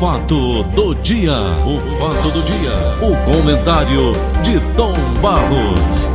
[0.00, 1.34] fato do dia,
[1.66, 6.08] o fato do dia, o comentário de Tom Barros.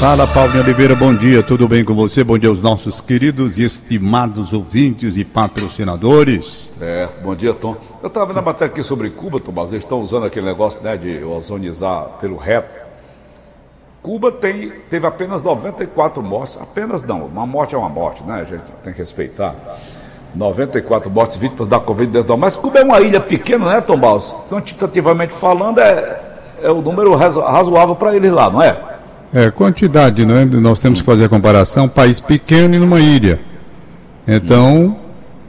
[0.00, 2.24] Fala, Paulo Oliveira, bom dia, tudo bem com você?
[2.24, 6.70] Bom dia aos nossos queridos e estimados ouvintes e patrocinadores.
[6.80, 7.76] É, bom dia, Tom.
[8.02, 10.96] Eu estava vendo a matéria aqui sobre Cuba, Tomás, eles estão usando aquele negócio né,
[10.96, 12.78] de ozonizar pelo reto.
[14.00, 18.40] Cuba tem, teve apenas 94 mortes, apenas não, uma morte é uma morte, né?
[18.40, 19.54] A gente tem que respeitar.
[20.34, 22.36] 94 mortes vítimas da Covid-19.
[22.36, 24.34] Mas Cuba é uma ilha pequena, né, Tom Baus?
[24.48, 26.20] Quantitativamente falando, é,
[26.62, 28.76] é o número razoável para eles lá, não é?
[29.32, 30.44] É, quantidade, né?
[30.44, 33.40] Nós temos que fazer a comparação, país pequeno e numa ilha.
[34.26, 34.96] Então,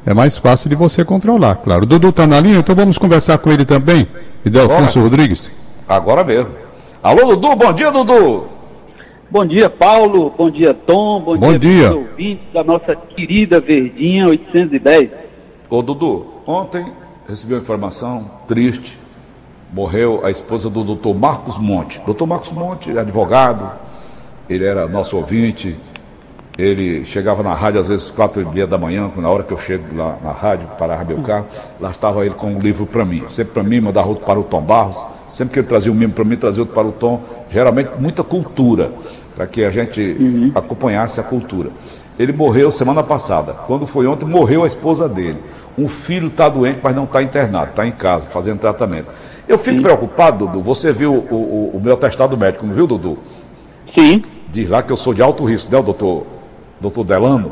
[0.06, 1.84] é mais fácil de você controlar, claro.
[1.84, 4.08] O Dudu está na linha, então vamos conversar com ele também.
[4.46, 5.52] E Delfonso Rodrigues.
[5.88, 6.52] Agora mesmo.
[7.02, 8.61] Alô, Dudu, bom dia, Dudu.
[9.32, 10.30] Bom dia, Paulo.
[10.38, 11.22] Bom dia, Tom.
[11.22, 11.96] Bom, bom dia, dia.
[11.96, 15.10] ouvintes da nossa querida Verdinha 810.
[15.70, 16.86] Ô, Dudu, ontem
[17.26, 19.00] recebi uma informação triste
[19.72, 22.02] morreu a esposa do doutor Marcos Monte.
[22.02, 23.72] Doutor Marcos Monte, advogado,
[24.50, 25.78] ele era nosso ouvinte,
[26.62, 29.58] ele chegava na rádio às vezes quatro e meia da manhã, na hora que eu
[29.58, 31.48] chego lá na rádio, parava meu carro,
[31.80, 34.44] lá estava ele com um livro para mim, sempre para mim, mandava outro para o
[34.44, 37.22] Tom Barros, sempre que ele trazia um mimo para mim, trazia outro para o Tom,
[37.50, 38.92] geralmente muita cultura,
[39.36, 40.52] para que a gente uhum.
[40.54, 41.70] acompanhasse a cultura.
[42.20, 43.54] Ele morreu semana passada.
[43.54, 45.40] Quando foi ontem, morreu a esposa dele.
[45.78, 49.08] Um filho está doente, mas não está internado, está em casa, fazendo tratamento.
[49.48, 49.84] Eu fico Sim.
[49.84, 50.62] preocupado, Dudu.
[50.62, 53.18] Você viu o, o, o, meu atestado médico, não viu, Dudu?
[53.98, 54.22] Sim.
[54.50, 56.26] Diz lá que eu sou de alto risco, né, doutor,
[56.82, 57.52] doutor Delano?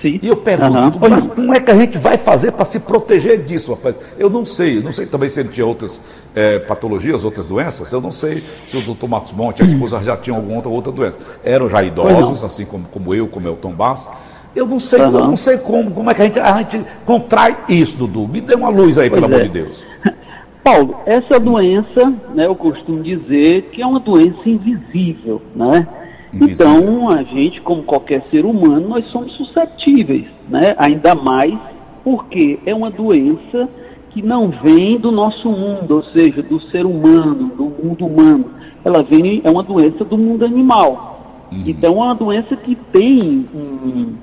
[0.00, 0.18] Sim.
[0.22, 1.10] E eu pergunto, uhum.
[1.10, 3.98] mas como é que a gente vai fazer para se proteger disso, rapaz?
[4.18, 6.00] Eu não sei, eu não sei também se ele tinha outras
[6.34, 10.16] é, patologias, outras doenças, eu não sei se o doutor Marcos Monte, a esposa já
[10.16, 11.18] tinha alguma outra, outra doença.
[11.44, 14.08] Eram já idosos, assim como, como eu, como é o Tom Barros.
[14.56, 15.18] Eu não sei, uhum.
[15.18, 18.26] eu não sei como, como é que a gente, a gente contrai isso, Dudu.
[18.26, 19.36] Me dê uma luz aí, pois pelo é.
[19.36, 19.84] amor de Deus.
[20.64, 25.86] Paulo, essa doença, né, eu costumo dizer que é uma doença invisível, né?
[26.32, 26.82] Invisível.
[26.82, 30.74] Então, a gente, como qualquer ser humano, nós somos suscetíveis, né?
[30.78, 31.58] Ainda mais
[32.04, 33.68] porque é uma doença
[34.10, 38.46] que não vem do nosso mundo, ou seja, do ser humano, do mundo humano.
[38.84, 41.46] Ela vem, é uma doença do mundo animal.
[41.52, 41.64] Uhum.
[41.66, 44.14] Então, é uma doença que tem um,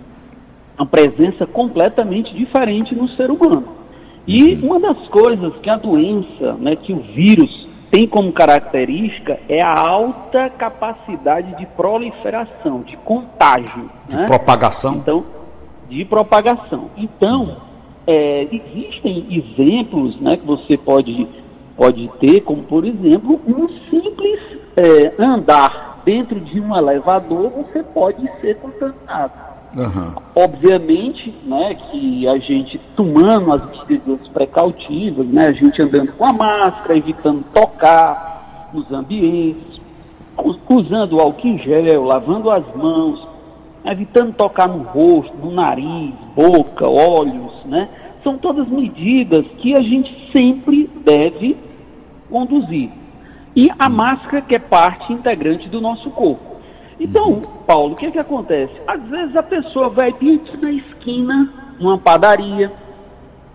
[0.78, 3.66] uma presença completamente diferente no ser humano.
[4.26, 4.72] E uhum.
[4.72, 9.74] uma das coisas que a doença, né, que o vírus tem como característica é a
[9.74, 13.90] alta capacidade de proliferação, de contágio.
[14.08, 14.26] De né?
[14.26, 14.96] propagação.
[14.96, 15.26] Então,
[15.90, 16.90] de propagação.
[16.98, 17.58] Então,
[18.06, 21.28] é, existem exemplos né, que você pode,
[21.76, 24.40] pode ter, como por exemplo, um simples
[24.76, 29.47] é, andar dentro de um elevador, você pode ser contaminado.
[29.78, 30.16] Uhum.
[30.36, 36.34] Obviamente, né, que a gente tomando as medidas precautivas, né, a gente andando com a
[36.34, 39.80] máscara, evitando tocar nos ambientes,
[40.68, 43.28] usando álcool em gel, lavando as mãos,
[43.86, 47.88] evitando tocar no rosto, no nariz, boca, olhos, né?
[48.24, 51.56] São todas medidas que a gente sempre deve
[52.30, 52.90] conduzir.
[53.56, 56.47] E a máscara que é parte integrante do nosso corpo.
[57.00, 58.74] Então, Paulo, o que, é que acontece?
[58.88, 62.72] Às vezes a pessoa vai bem na esquina, numa padaria,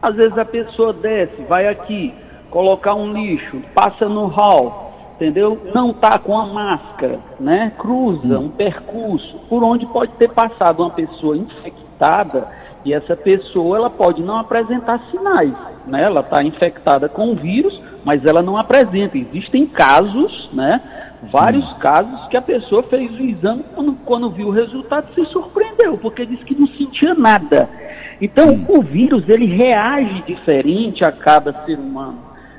[0.00, 2.14] às vezes a pessoa desce, vai aqui,
[2.50, 5.60] colocar um lixo, passa no hall, entendeu?
[5.75, 7.72] Não está com a máscara, né?
[7.78, 12.48] Cruza um percurso por onde pode ter passado uma pessoa infectada
[12.84, 15.54] e essa pessoa ela pode não apresentar sinais,
[15.86, 16.03] né?
[16.03, 19.16] Ela está infectada com o vírus, mas ela não apresenta.
[19.16, 20.80] Existem casos, né?
[21.31, 21.78] Vários hum.
[21.78, 26.27] casos que a pessoa fez o exame quando, quando viu o resultado se surpreendeu, porque
[26.27, 27.69] disse que não sentia nada.
[28.21, 28.65] Então, hum.
[28.69, 32.19] o vírus ele reage diferente a cada ser humano,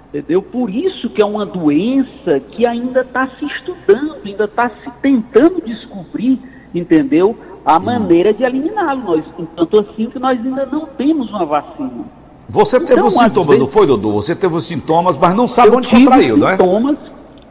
[0.09, 0.41] entendeu?
[0.41, 5.61] Por isso que é uma doença que ainda está se estudando, ainda está se tentando
[5.65, 6.39] descobrir,
[6.73, 7.37] entendeu?
[7.65, 9.03] A maneira de eliminá-lo.
[9.03, 9.25] Nós,
[9.55, 12.05] tanto assim que nós ainda não temos uma vacina.
[12.47, 14.11] Você teve então, os sintomas, vezes, não foi, Dudu?
[14.13, 16.51] Você teve os sintomas, mas não sabe onde contraiu, não é?
[16.51, 16.97] Sintomas,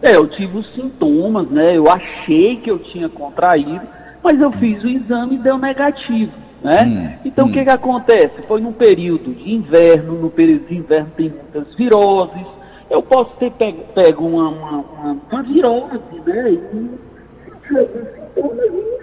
[0.02, 1.76] é, eu tive os sintomas, né?
[1.76, 3.86] Eu achei que eu tinha contraído,
[4.22, 6.84] mas eu fiz o exame e deu negativo, né?
[6.84, 7.50] Hum, então hum.
[7.50, 8.42] o que que acontece?
[8.48, 12.46] Foi num período de inverno, no período de inverno tem muitas viroses.
[12.90, 16.50] Eu posso ter pego, pego uma, uma, uma, uma virose, né?
[16.50, 16.90] E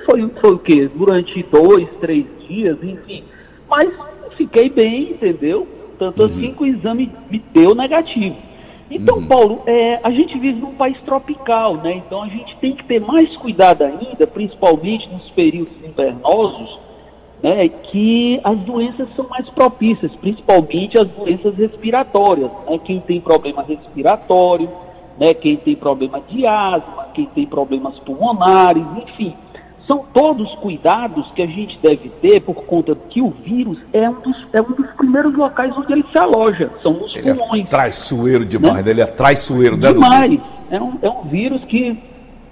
[0.06, 0.90] foi, foi o quê?
[0.94, 3.24] Durante dois, três dias, enfim.
[3.70, 3.90] Mas
[4.36, 5.68] fiquei bem, entendeu?
[5.98, 6.28] Tanto uhum.
[6.28, 8.49] assim que o exame me deu negativo.
[8.90, 9.28] Então, uhum.
[9.28, 11.94] Paulo, é, a gente vive num país tropical, né?
[11.94, 16.80] Então a gente tem que ter mais cuidado ainda, principalmente nos períodos invernosos,
[17.42, 22.50] né, que as doenças são mais propícias, principalmente as doenças respiratórias.
[22.68, 24.70] Né, quem tem problema respiratório,
[25.20, 29.36] né, quem tem problema de asma, quem tem problemas pulmonares, enfim.
[29.90, 34.22] São todos cuidados que a gente deve ter por conta que o vírus é um
[34.22, 37.66] dos, é um dos primeiros locais onde ele se aloja, são nos ele é pulmões.
[37.66, 38.92] É traiçoeiro demais, né?
[38.92, 39.92] ele é traiçoeiro, né?
[39.92, 40.40] Demais.
[40.70, 41.98] É um, é um vírus que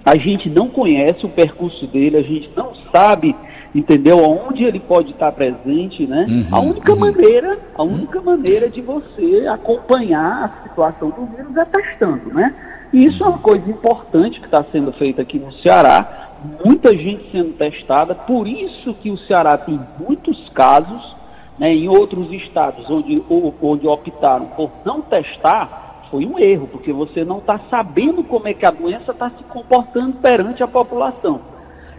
[0.04, 3.36] a gente não conhece o percurso dele, a gente não sabe,
[3.72, 6.26] entendeu, onde ele pode estar presente, né?
[6.28, 6.98] Uhum, a única uhum.
[6.98, 12.52] maneira, a única maneira de você acompanhar a situação do vírus é testando, né?
[12.92, 16.30] E isso é uma coisa importante que está sendo feita aqui no Ceará,
[16.64, 21.16] muita gente sendo testada, por isso que o Ceará tem muitos casos,
[21.58, 23.22] né, em outros estados onde,
[23.60, 28.54] onde optaram por não testar, foi um erro, porque você não está sabendo como é
[28.54, 31.40] que a doença está se comportando perante a população.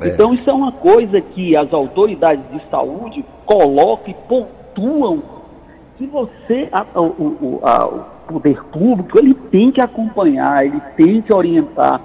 [0.01, 0.07] É.
[0.07, 5.21] Então, isso é uma coisa que as autoridades de saúde colocam e pontuam
[5.97, 7.61] que você, a, a, o
[8.31, 11.99] poder público, ele tem que acompanhar, ele tem que orientar,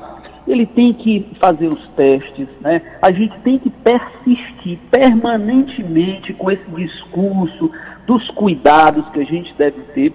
[0.48, 2.82] ele tem que fazer os testes, né?
[3.00, 7.70] A gente tem que persistir permanentemente com esse discurso
[8.06, 10.12] dos cuidados que a gente deve ter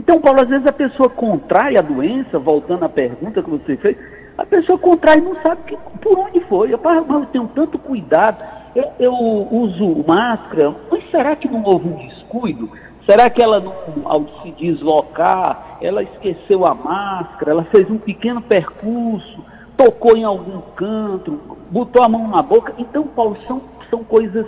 [0.00, 3.98] então, Paulo, às vezes a pessoa contrai a doença, voltando à pergunta que você fez,
[4.38, 6.72] a pessoa contrai e não sabe que, por onde foi.
[6.72, 8.42] Eu, eu tenho tanto cuidado,
[8.74, 12.70] eu, eu, uso máscara, mas será que não houve um descuido?
[13.08, 13.74] Será que ela, não,
[14.04, 19.44] ao se deslocar, ela esqueceu a máscara, ela fez um pequeno percurso,
[19.76, 21.38] tocou em algum canto,
[21.70, 22.74] botou a mão na boca?
[22.78, 24.46] Então, Paulo, são, são coisas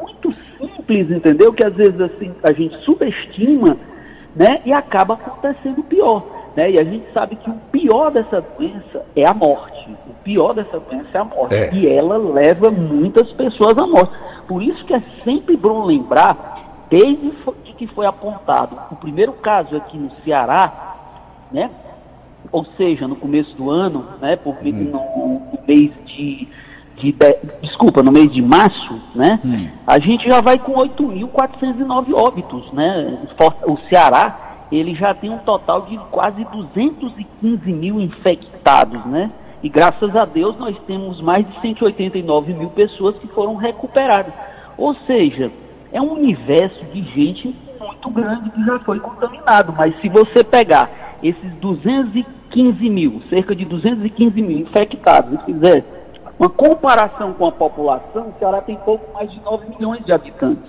[0.00, 1.52] muito simples, entendeu?
[1.52, 3.76] Que às vezes assim, a gente subestima
[4.34, 4.60] né?
[4.64, 6.24] E acaba acontecendo pior.
[6.56, 6.72] Né?
[6.72, 9.88] E a gente sabe que o pior dessa doença é a morte.
[10.08, 11.54] O pior dessa doença é a morte.
[11.54, 11.74] É.
[11.74, 14.12] E ela leva muitas pessoas à morte.
[14.46, 16.53] Por isso que é sempre bom lembrar,
[16.90, 17.32] desde
[17.76, 20.94] que foi apontado o primeiro caso aqui no Ceará,
[21.50, 21.70] né?
[22.52, 24.36] ou seja, no começo do ano, né?
[24.36, 24.90] porque hum.
[24.92, 26.48] no, no mês de
[26.96, 29.68] de, de, desculpa, no mês de março, né, hum.
[29.86, 33.18] a gente já vai com 8.409 óbitos, né,
[33.68, 39.30] o Ceará, ele já tem um total de quase 215 mil infectados, né,
[39.62, 44.32] e graças a Deus nós temos mais de 189 mil pessoas que foram recuperadas,
[44.76, 45.50] ou seja,
[45.94, 50.90] é um universo de gente muito grande que já foi contaminado, mas se você pegar
[51.22, 55.84] esses 215 mil, cerca de 215 mil infectados, e fizer
[56.36, 60.68] uma comparação com a população, o Ceará tem pouco mais de 9 milhões de habitantes.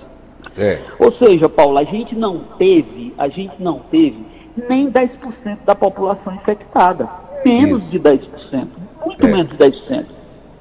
[0.55, 0.79] É.
[0.99, 4.23] Ou seja, Paulo, a gente não teve, a gente não teve
[4.69, 7.09] nem 10% da população infectada.
[7.43, 7.99] Menos Isso.
[7.99, 8.67] de 10%.
[9.03, 9.31] Muito é.
[9.31, 10.05] menos de 10%.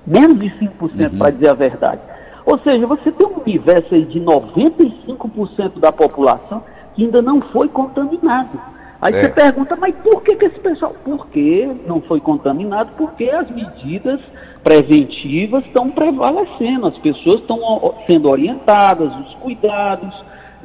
[0.07, 1.19] Menos de 5%, uhum.
[1.19, 2.01] para dizer a verdade.
[2.47, 6.63] Ou seja, você tem um universo aí de 95% da população
[6.95, 8.61] que ainda não foi contaminado.
[9.01, 9.23] Aí é.
[9.23, 10.95] você pergunta, mas por que, que esse pessoal?
[11.05, 12.93] Por que não foi contaminado?
[12.97, 14.21] Porque as medidas
[14.63, 17.59] preventivas estão prevalecendo, as pessoas estão
[18.07, 20.15] sendo orientadas, os cuidados,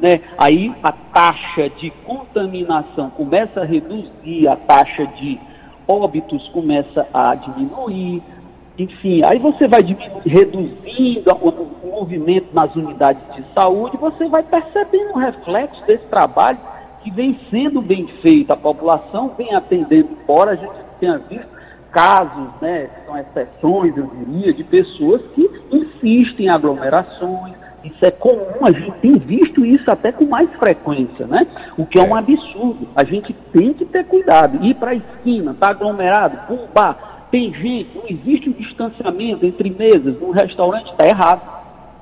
[0.00, 0.20] né?
[0.38, 5.38] Aí a taxa de contaminação começa a reduzir, a taxa de
[5.86, 8.22] óbitos começa a diminuir,
[8.82, 9.82] enfim, aí você vai
[10.24, 16.58] reduzindo o, movimento nas unidades de saúde, você vai percebendo o reflexo desse trabalho
[17.02, 21.60] que vem sendo bem feito, a população vem atendendo fora, a gente tem visto
[21.92, 27.54] casos, né, são exceções, eu diria, de pessoas que insistem em aglomerações.
[27.82, 31.46] Isso é comum, a gente tem visto isso até com mais frequência, né?
[31.78, 32.18] O que é um é.
[32.18, 32.86] absurdo.
[32.94, 34.62] A gente tem que ter cuidado.
[34.62, 39.70] Ir para a esquina, tá aglomerado, um bar, tem gente, não existe um distanciamento entre
[39.70, 41.60] mesas, num restaurante, está errado.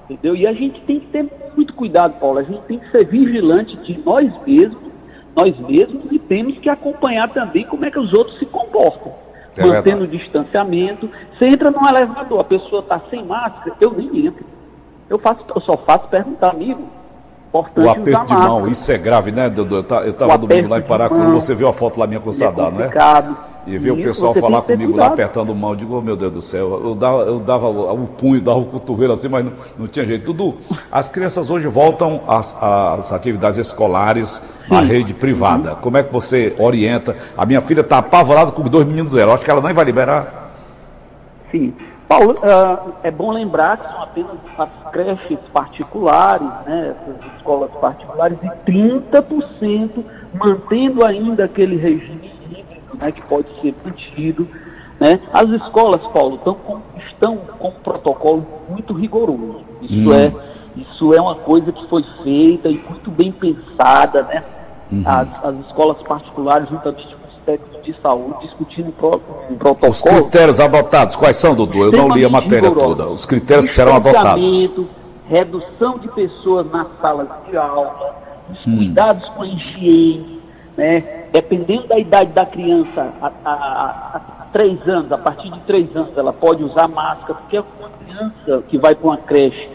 [0.08, 0.34] Entendeu?
[0.34, 2.38] E a gente tem que ter muito cuidado, Paulo.
[2.38, 4.90] A gente tem que ser vigilante de nós mesmos,
[5.36, 9.12] nós mesmos, e temos que acompanhar também como é que os outros se comportam
[9.58, 11.10] é mantendo o distanciamento.
[11.36, 14.44] Você entra num elevador, a pessoa está sem máscara, eu nem entro.
[15.10, 16.88] Eu, faço, eu só faço perguntar, amigo.
[17.48, 19.76] Importante o aperto de mão, isso é grave, né, Dudu?
[19.76, 22.70] Eu estava domingo lá em Paracuru, você viu a foto lá minha com o Sadar,
[22.70, 22.88] não é?
[23.66, 26.80] E ver o pessoal falar comigo lá apertando mão, digo, oh, meu Deus do céu,
[26.84, 30.32] eu dava, eu dava o punho, dava o cotovelo assim, mas não, não tinha jeito.
[30.32, 30.56] Dudu,
[30.90, 34.74] as crianças hoje voltam às, às atividades escolares, Sim.
[34.74, 35.72] à rede privada.
[35.72, 35.80] Uhum.
[35.80, 37.16] Como é que você orienta?
[37.36, 40.52] A minha filha está apavorada com dois meninos dela, acho que ela nem vai liberar.
[41.50, 41.74] Sim.
[42.08, 48.38] Paulo, uh, é bom lembrar que são apenas as creches particulares, né, essas escolas particulares,
[48.42, 52.37] e 30% mantendo ainda aquele regime
[53.00, 54.48] né, que pode ser mantido.
[55.00, 55.20] Né?
[55.32, 59.60] As escolas, Paulo, estão com, estão com um protocolo muito rigoroso.
[59.82, 60.12] Isso hum.
[60.12, 60.32] é
[60.76, 64.44] Isso é uma coisa que foi feita e muito bem pensada, né?
[64.90, 65.02] Uhum.
[65.04, 69.92] As, as, escolas particulares, juntamente com os técnicos de saúde, discutindo um protocolo.
[69.92, 71.84] Os critérios adotados, quais são, Dudu?
[71.84, 72.96] Eu não li a matéria rigoroso.
[72.96, 73.10] toda.
[73.10, 74.70] Os critérios que serão adotados.
[75.28, 78.16] Redução de pessoas nas salas de aula,
[78.50, 78.78] os hum.
[78.78, 80.37] cuidados com a higiene,
[80.78, 81.26] né?
[81.32, 85.94] Dependendo da idade da criança, a, a, a, a três anos, a partir de três
[85.94, 89.68] anos, ela pode usar máscara, porque uma criança que vai para uma creche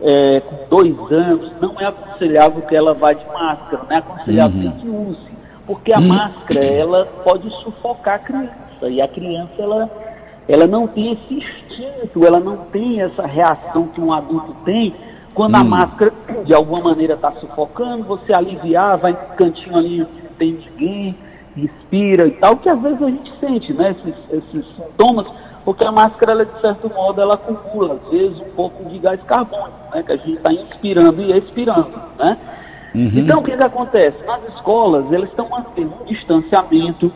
[0.00, 4.70] é, com dois anos, não é aconselhável que ela vá de máscara, não é aconselhável
[4.70, 4.78] uhum.
[4.78, 5.30] que use,
[5.66, 6.08] porque a uhum.
[6.08, 9.90] máscara ela pode sufocar a criança e a criança ela,
[10.48, 14.94] ela não tem esse instinto, ela não tem essa reação que um adulto tem
[15.34, 15.60] quando uhum.
[15.60, 16.12] a máscara
[16.44, 20.06] de alguma maneira está sufocando, você aliviar, vai no cantinho ali,
[20.40, 21.16] tem ninguém,
[21.54, 25.30] respira e tal, que às vezes a gente sente, né, esses, esses sintomas
[25.64, 29.22] porque a máscara, ela, de certo modo, ela acumula, às vezes, um pouco de gás
[29.24, 32.36] carbônico, né, que a gente está inspirando e expirando, né?
[32.94, 33.10] Uhum.
[33.14, 34.16] Então, o que, que acontece?
[34.24, 37.12] Nas escolas, eles estão mantendo um distanciamento,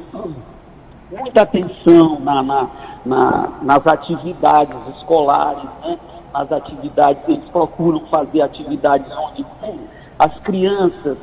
[1.11, 2.69] muita atenção na, na,
[3.05, 5.99] na, nas atividades escolares, né?
[6.33, 9.45] nas atividades, eles procuram fazer atividades onde
[10.19, 11.17] as crianças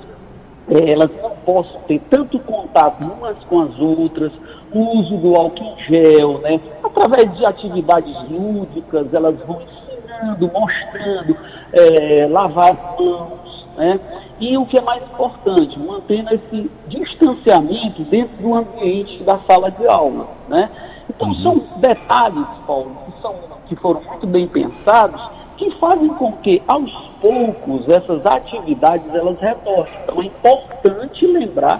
[0.71, 4.31] elas não possam ter tanto contato umas com as outras,
[4.73, 6.59] o uso do álcool em gel, né?
[6.81, 11.37] Através de atividades lúdicas, elas vão ensinando, mostrando,
[11.73, 13.99] é, lavar as mãos, né?
[14.39, 19.85] E o que é mais importante, mantendo esse distanciamento dentro do ambiente da sala de
[19.87, 20.69] aula, né?
[21.09, 21.35] Então uhum.
[21.35, 23.35] são detalhes, Paulo, que, são,
[23.67, 25.21] que foram muito bem pensados
[25.61, 26.91] que fazem com que, aos
[27.21, 29.93] poucos, essas atividades elas retornem.
[30.03, 31.79] Então é importante lembrar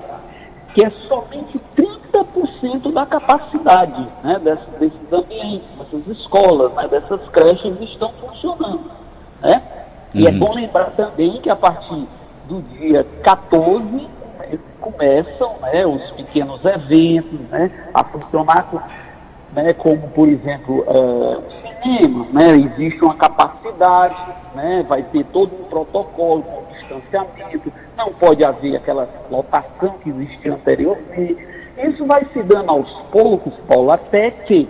[0.76, 7.82] que é somente 30% da capacidade né, desses, desses, ambientes, dessas escolas, né, dessas creches
[7.82, 8.92] estão funcionando.
[9.42, 9.60] Né?
[10.14, 10.36] E é uhum.
[10.36, 12.08] é bom lembrar também que a partir
[12.48, 14.08] do dia 14
[14.80, 18.80] começam né, os pequenos eventos né, a funcionar com
[19.54, 21.71] né, como por exemplo uh,
[22.32, 24.16] né, existe uma capacidade,
[24.54, 30.54] né, vai ter todo um protocolo com distanciamento, não pode haver aquela lotação que existia
[30.54, 31.38] anteriormente.
[31.78, 34.70] Isso vai se dando aos poucos, Paulo, até que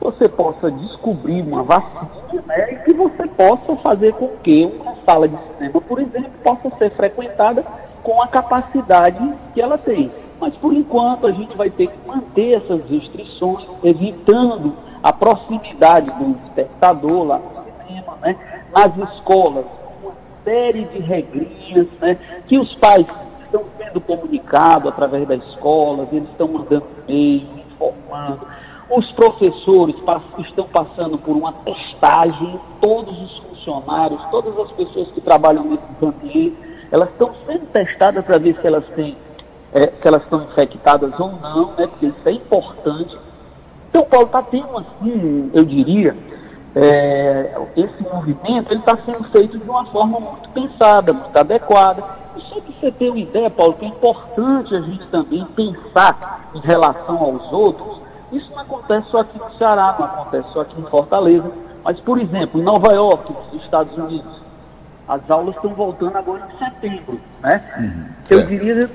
[0.00, 5.26] você possa descobrir uma vacina né, e que você possa fazer com que uma sala
[5.26, 7.64] de cinema, por exemplo, possa ser frequentada
[8.02, 10.10] com a capacidade que ela tem.
[10.38, 16.30] Mas por enquanto a gente vai ter que manter essas restrições, evitando a proximidade do
[16.46, 18.34] espectador lá no cinema, né?
[18.74, 19.66] nas escolas,
[20.02, 22.16] uma série de regrinhas né?
[22.48, 23.06] que os pais
[23.44, 28.46] estão sendo comunicados através das escolas, eles estão mandando e-mails, informando.
[28.88, 29.94] Os professores
[30.38, 36.58] estão passando por uma testagem, todos os funcionários, todas as pessoas que trabalham nesses ambientes,
[36.90, 39.14] elas estão sendo testadas para ver se elas têm
[39.74, 43.18] é, se elas estão infectadas ou não, né, porque isso é importante.
[43.94, 46.16] Então, Paulo está tendo, assim, eu diria,
[46.74, 52.02] é, esse movimento ele está sendo feito de uma forma muito pensada, muito adequada.
[52.36, 56.50] E só que você ter uma ideia, Paulo, que é importante a gente também pensar
[56.56, 58.00] em relação aos outros,
[58.32, 61.48] isso não acontece só aqui no Ceará, não acontece só aqui em Fortaleza.
[61.84, 64.42] Mas, por exemplo, em Nova York, nos Estados Unidos,
[65.06, 67.62] as aulas estão voltando agora em setembro, né?
[67.78, 68.90] Uhum, eu diria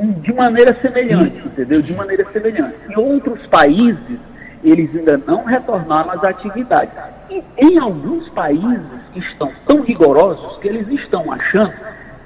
[0.00, 1.80] de maneira semelhante, entendeu?
[1.80, 2.74] De maneira semelhante.
[2.88, 4.18] Em outros países,
[4.62, 6.92] eles ainda não retornaram às atividades.
[7.30, 11.72] E em alguns países que estão tão rigorosos que eles estão achando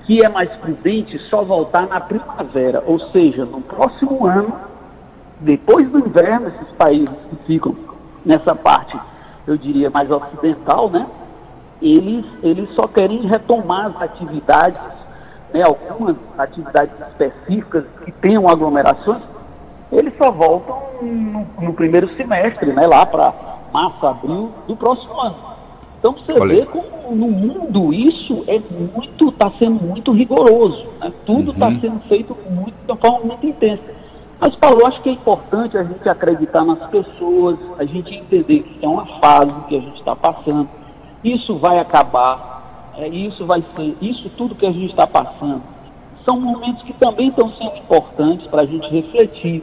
[0.05, 4.53] que é mais prudente só voltar na primavera, ou seja, no próximo ano,
[5.41, 7.77] depois do inverno, esses países que ficam
[8.25, 8.99] nessa parte,
[9.47, 11.07] eu diria, mais ocidental, né?
[11.81, 14.81] Eles, eles só querem retomar as atividades
[15.53, 19.23] né, algumas atividades específicas que tenham aglomerações,
[19.93, 23.33] eles só voltam no, no primeiro semestre, né, lá para
[23.73, 25.37] março, abril do próximo ano.
[25.99, 26.57] Então você Olha.
[26.57, 30.87] vê como no mundo isso é muito, está sendo muito rigoroso.
[30.99, 31.13] Né?
[31.27, 31.81] Tudo está uhum.
[31.81, 34.01] sendo feito muito, de uma forma muito intensa.
[34.41, 38.79] Mas, Paulo, acho que é importante a gente acreditar nas pessoas, a gente entender que
[38.83, 40.67] é uma fase que a gente está passando.
[41.23, 42.60] Isso vai acabar,
[43.01, 45.63] é, isso vai ser, isso tudo que a gente está passando,
[46.25, 49.63] são momentos que também estão sendo importantes para a gente refletir,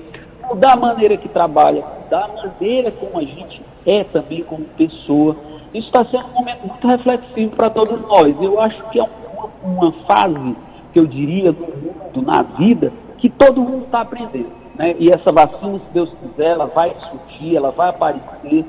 [0.49, 5.35] mudar a maneira que trabalha, mudar a maneira como a gente é também como pessoa.
[5.73, 8.35] Isso está sendo um momento muito reflexivo para todos nós.
[8.41, 10.55] Eu acho que é uma, uma fase,
[10.93, 14.51] que eu diria, no mundo, na vida, que todo mundo está aprendendo.
[14.75, 14.95] Né?
[14.99, 18.65] E essa vacina, se Deus quiser, ela vai surgir, ela vai aparecer,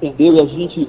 [0.00, 0.34] entendeu?
[0.34, 0.88] E a gente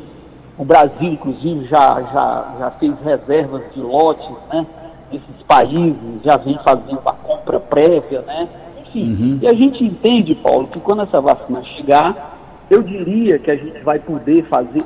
[0.60, 4.68] o Brasil, inclusive, já, já, já fez reservas de lotes, né?
[5.10, 8.50] Esses países já vem fazendo a compra prévia, né?
[8.82, 9.40] Enfim, uhum.
[9.42, 12.38] e a gente entende, Paulo, que quando essa vacina chegar,
[12.70, 14.84] eu diria que a gente vai poder fazer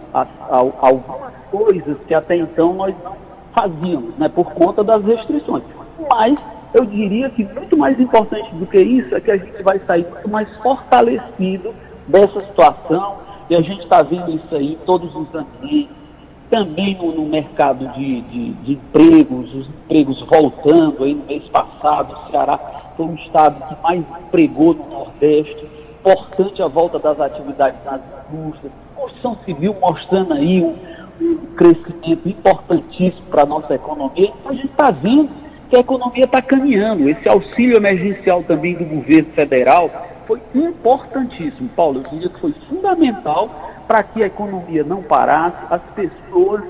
[0.80, 3.16] algumas coisas que até então nós não
[3.52, 4.30] fazíamos, né?
[4.30, 5.64] Por conta das restrições.
[6.12, 6.36] Mas
[6.76, 10.06] eu diria que muito mais importante do que isso é que a gente vai sair
[10.08, 11.74] muito mais fortalecido
[12.08, 16.04] dessa situação e a gente está vendo isso aí todos os ambientes,
[16.50, 22.14] também no, no mercado de, de, de, empregos, os empregos voltando aí no mês passado,
[22.14, 22.60] o Ceará
[22.96, 25.68] foi o estado que mais empregou no Nordeste,
[26.00, 30.76] importante a volta das atividades nas indústrias, construção civil mostrando aí um,
[31.22, 35.30] um crescimento importantíssimo para a nossa economia, a gente está vendo
[35.70, 37.10] que a economia está caminhando.
[37.10, 39.90] Esse auxílio emergencial também do governo federal
[40.34, 42.00] foi importantíssimo, Paulo.
[42.00, 43.50] Eu diria que foi fundamental
[43.88, 46.64] para que a economia não parasse, as pessoas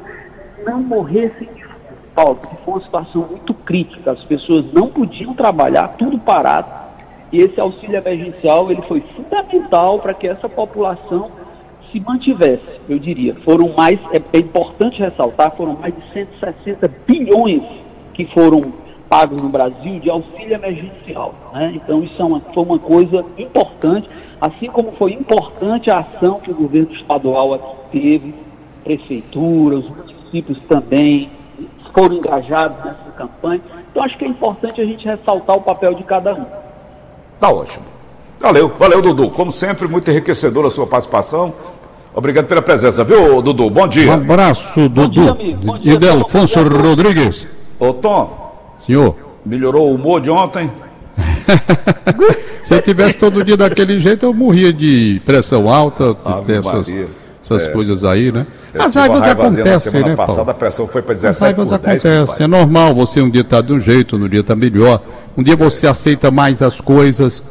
[0.66, 1.74] não morressem de fome.
[2.16, 4.12] Paulo, porque foi uma situação muito crítica.
[4.12, 6.84] As pessoas não podiam trabalhar, tudo parado.
[7.32, 11.32] E esse auxílio emergencial ele foi fundamental para que essa população
[11.92, 13.36] se mantivesse, eu diria.
[13.44, 17.64] Foram mais, é, importante ressaltar, foram mais de 160 bilhões
[18.14, 18.62] que foram
[19.14, 21.36] pagos no Brasil de auxílio emergencial.
[21.54, 21.74] Né?
[21.76, 24.10] Então, isso é uma, foi uma coisa importante,
[24.42, 28.34] assim como foi importante a ação que o governo estadual aqui teve,
[28.84, 31.30] prefeitura, os municípios também
[31.94, 33.62] foram engajados nessa campanha.
[33.92, 36.46] Então, acho que é importante a gente ressaltar o papel de cada um.
[37.40, 37.86] Tá ótimo.
[38.40, 39.30] Valeu, valeu, Dudu.
[39.30, 41.54] Como sempre, muito enriquecedora a sua participação.
[42.16, 43.70] Obrigado pela presença, viu, Dudu?
[43.70, 44.10] Bom dia.
[44.10, 45.04] Um abraço, Dudu.
[45.04, 45.66] Bom dia, amigo.
[45.66, 47.48] Bom dia, e Delfonso Rodrigues.
[47.80, 48.43] Ô, Tom,
[48.78, 49.16] Senhor.
[49.46, 50.72] Melhorou o humor de ontem?
[52.64, 56.16] Se eu tivesse todo dia daquele jeito, eu morria de pressão alta,
[56.48, 56.96] essas,
[57.44, 57.70] essas é.
[57.72, 58.48] coisas aí, né?
[58.78, 60.52] As raivas acontecem, né, passada, Paulo?
[60.52, 63.74] a pressão foi para 17 As raivas acontecem, é normal, você um dia está de
[63.74, 65.04] um jeito, no dia está melhor.
[65.38, 67.44] Um dia você aceita mais as coisas,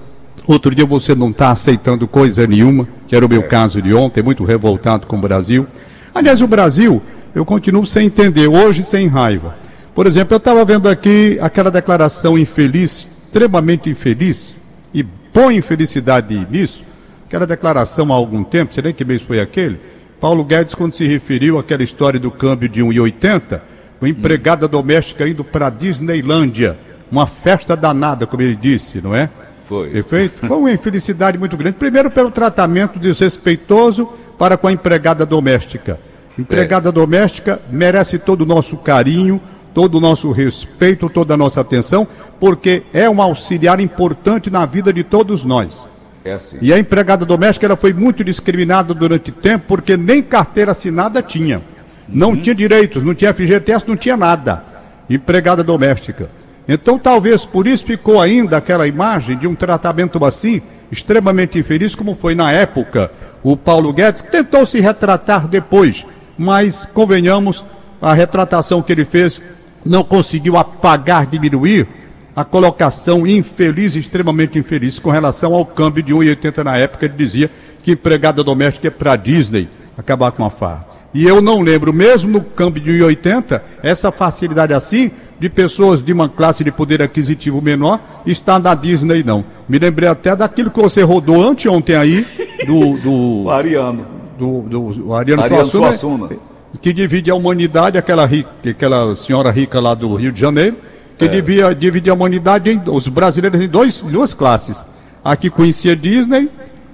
[0.46, 3.44] outro dia você não está aceitando coisa nenhuma, que era o meu é.
[3.44, 5.66] caso de ontem, muito revoltado com o Brasil.
[6.14, 7.02] Aliás, o Brasil,
[7.34, 9.61] eu continuo sem entender, hoje sem raiva.
[9.94, 14.56] Por exemplo, eu estava vendo aqui aquela declaração infeliz, extremamente infeliz,
[14.92, 16.82] e põe infelicidade nisso,
[17.26, 19.78] aquela declaração há algum tempo, nem que mês foi aquele,
[20.20, 23.60] Paulo Guedes, quando se referiu àquela história do câmbio de 1,80,
[24.00, 26.78] uma empregada doméstica indo para a Disneylândia,
[27.10, 29.28] uma festa danada, como ele disse, não é?
[29.64, 29.90] Foi.
[29.90, 30.44] Perfeito?
[30.46, 31.76] Foi uma infelicidade muito grande.
[31.76, 35.98] Primeiro, pelo tratamento desrespeitoso para com a empregada doméstica.
[36.38, 36.92] Empregada é.
[36.92, 39.40] doméstica merece todo o nosso carinho,
[39.74, 42.06] todo o nosso respeito, toda a nossa atenção,
[42.38, 45.88] porque é um auxiliar importante na vida de todos nós.
[46.24, 46.58] É assim.
[46.60, 51.62] E a empregada doméstica ela foi muito discriminada durante tempo, porque nem carteira assinada tinha.
[52.08, 52.40] Não uhum.
[52.40, 54.64] tinha direitos, não tinha FGTS, não tinha nada.
[55.08, 56.30] Empregada doméstica.
[56.68, 62.14] Então, talvez por isso ficou ainda aquela imagem de um tratamento assim, extremamente infeliz, como
[62.14, 63.10] foi na época.
[63.42, 66.06] O Paulo Guedes tentou se retratar depois,
[66.38, 67.64] mas convenhamos,
[68.00, 69.40] a retratação que ele fez
[69.84, 71.86] não conseguiu apagar, diminuir
[72.34, 77.04] a colocação infeliz, extremamente infeliz, com relação ao câmbio de 1,80 na época.
[77.04, 77.50] Ele dizia
[77.82, 80.86] que empregada doméstica é para Disney acabar com a farra.
[81.14, 86.10] E eu não lembro, mesmo no câmbio de 1,80, essa facilidade assim de pessoas de
[86.12, 89.44] uma classe de poder aquisitivo menor estar na Disney, não.
[89.68, 92.26] Me lembrei até daquilo que você rodou anteontem aí,
[92.66, 92.96] do.
[92.96, 94.06] do o Ariano.
[94.38, 96.28] Do, do, do Ariano, Ariano Suassuna.
[96.28, 100.76] Suassuna que divide a humanidade, aquela, rica, aquela senhora rica lá do Rio de Janeiro,
[101.18, 101.28] que é.
[101.28, 104.84] divide, divide a humanidade, em, os brasileiros em dois, duas classes.
[105.24, 106.48] A que conhecia Disney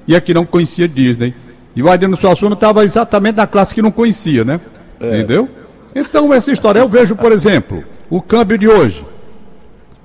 [0.06, 1.34] e a que não conhecia Disney.
[1.74, 4.60] E o Adriano Suassuna estava exatamente na classe que não conhecia, né?
[5.00, 5.18] É.
[5.18, 5.48] Entendeu?
[5.94, 9.06] Então, essa história, eu vejo, por exemplo, o câmbio de hoje.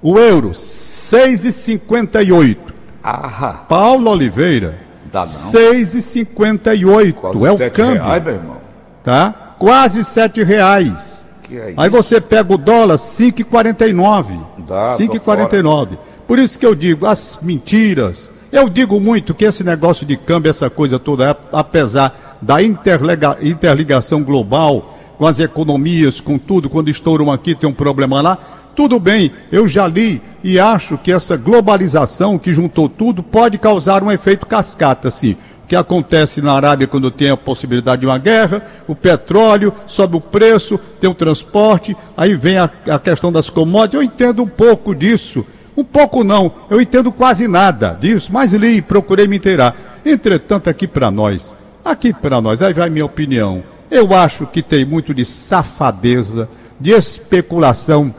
[0.01, 2.57] O euro, 6,58.
[3.03, 3.59] Aham.
[3.67, 4.79] Paulo Oliveira,
[5.11, 7.45] 6,58.
[7.45, 8.03] É o câmbio.
[8.03, 8.57] Reais, meu irmão.
[9.03, 9.42] Tá?
[9.63, 11.25] Quase sete reais.
[11.49, 14.37] É Aí você pega o dólar, 5,49.
[14.67, 15.97] 5,49.
[16.27, 18.29] Por isso que eu digo, as mentiras.
[18.51, 24.99] Eu digo muito que esse negócio de câmbio, essa coisa toda, apesar da interligação global,
[25.17, 28.37] com as economias, com tudo, quando estouram aqui tem um problema lá,
[28.75, 34.03] tudo bem, eu já li e acho que essa globalização que juntou tudo pode causar
[34.03, 38.65] um efeito cascata, assim que acontece na Arábia quando tem a possibilidade de uma guerra,
[38.87, 43.95] o petróleo, sobe o preço, tem o transporte, aí vem a, a questão das commodities.
[43.95, 45.45] Eu entendo um pouco disso.
[45.75, 49.75] Um pouco não, eu entendo quase nada disso, mas li, procurei me inteirar.
[50.05, 51.51] Entretanto, aqui para nós,
[51.83, 53.63] aqui para nós, aí vai minha opinião.
[53.89, 56.47] Eu acho que tem muito de safadeza,
[56.79, 58.13] de especulação,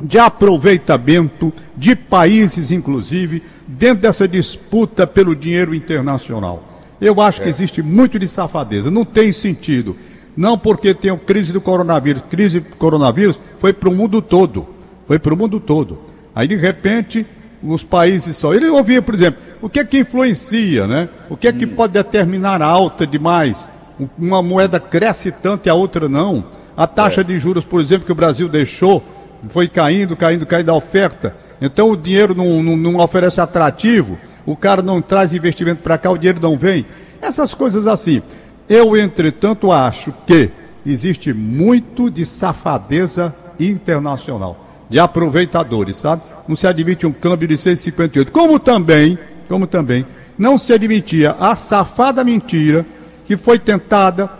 [0.00, 6.75] de aproveitamento de países, inclusive, dentro dessa disputa pelo dinheiro internacional.
[7.00, 8.90] Eu acho que existe muito de safadeza.
[8.90, 9.96] Não tem sentido.
[10.36, 12.22] Não porque tem a crise do coronavírus.
[12.28, 14.66] Crise do coronavírus foi para o mundo todo.
[15.06, 15.98] Foi para o mundo todo.
[16.34, 17.26] Aí, de repente,
[17.62, 18.54] os países só.
[18.54, 21.08] Ele ouvia, por exemplo, o que é que influencia, né?
[21.30, 23.70] O que é que pode determinar a alta demais?
[24.18, 26.44] Uma moeda cresce tanto e a outra não.
[26.76, 29.02] A taxa de juros, por exemplo, que o Brasil deixou,
[29.48, 31.34] foi caindo, caindo, caindo a oferta.
[31.60, 36.10] Então o dinheiro não, não, não oferece atrativo, o cara não traz investimento para cá,
[36.10, 36.86] o dinheiro não vem.
[37.20, 38.22] Essas coisas assim.
[38.68, 40.50] Eu, entretanto, acho que
[40.84, 44.56] existe muito de safadeza internacional,
[44.88, 46.22] de aproveitadores, sabe?
[46.46, 48.30] Não se admite um câmbio de 6,58.
[48.30, 50.06] Como também, como também,
[50.38, 52.86] não se admitia a safada mentira
[53.24, 54.30] que foi tentada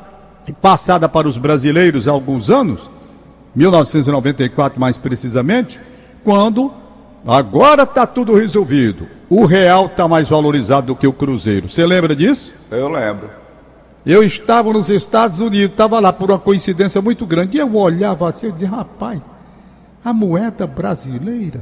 [0.47, 2.89] e passada para os brasileiros há alguns anos,
[3.55, 5.81] 1994 mais precisamente,
[6.23, 6.73] quando
[7.25, 9.07] agora está tudo resolvido.
[9.29, 11.69] O real está mais valorizado do que o cruzeiro.
[11.69, 12.55] Você lembra disso?
[12.71, 13.31] Eu lembro.
[14.05, 18.29] Eu estava nos Estados Unidos, estava lá por uma coincidência muito grande, e eu olhava
[18.29, 19.23] assim e dizia, rapaz,
[20.05, 21.61] a moeda brasileira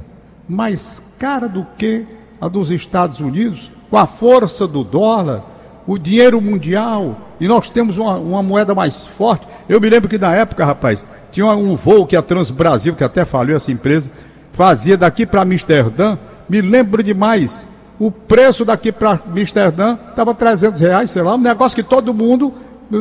[0.48, 2.04] mais cara do que
[2.38, 5.42] a dos Estados Unidos, com a força do dólar,
[5.86, 9.46] o dinheiro mundial, e nós temos uma, uma moeda mais forte.
[9.68, 13.24] Eu me lembro que na época, rapaz, tinha um voo que a Transbrasil, que até
[13.24, 14.10] faliu essa empresa,
[14.54, 16.16] fazia daqui para Amsterdã,
[16.48, 17.66] me lembro demais.
[17.98, 22.54] O preço daqui para Amsterdã estava 300 reais, sei lá, um negócio que todo mundo,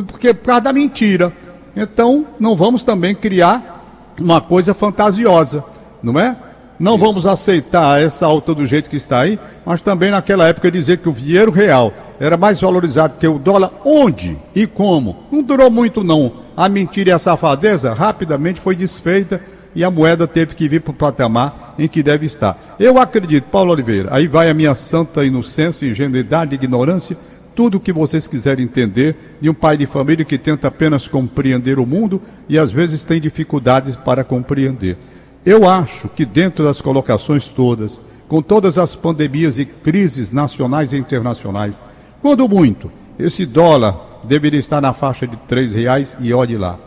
[0.08, 1.32] porque por causa da mentira.
[1.74, 5.64] Então, não vamos também criar uma coisa fantasiosa,
[6.02, 6.36] não é?
[6.78, 7.04] Não Isso.
[7.04, 11.08] vamos aceitar essa alta do jeito que está aí, mas também naquela época dizer que
[11.08, 15.24] o dinheiro real era mais valorizado que o dólar, onde e como?
[15.30, 16.32] Não durou muito não.
[16.56, 19.40] A mentira e a safadeza rapidamente foi desfeita
[19.74, 22.76] e a moeda teve que vir para o patamar em que deve estar.
[22.78, 27.16] Eu acredito, Paulo Oliveira, aí vai a minha santa inocência, ingenuidade, ignorância,
[27.54, 31.78] tudo o que vocês quiserem entender de um pai de família que tenta apenas compreender
[31.78, 34.96] o mundo e às vezes tem dificuldades para compreender.
[35.44, 40.96] Eu acho que dentro das colocações todas, com todas as pandemias e crises nacionais e
[40.96, 41.80] internacionais,
[42.20, 46.78] quando muito, esse dólar deveria estar na faixa de três reais e olhe lá.